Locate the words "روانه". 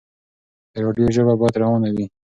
1.63-1.87